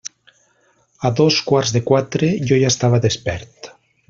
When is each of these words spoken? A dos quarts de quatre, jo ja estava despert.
A 1.09 1.11
dos 1.19 1.37
quarts 1.51 1.75
de 1.77 1.83
quatre, 1.91 2.31
jo 2.49 2.61
ja 2.65 2.75
estava 2.75 3.05
despert. 3.09 3.75